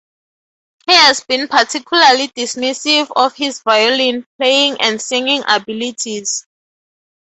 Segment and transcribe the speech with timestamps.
[0.87, 6.47] He has been particularly dismissive of his violin-playing and singing abilities.